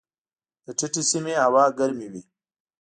[0.65, 2.23] د ټیټې سیمې هوا ګرمې وي.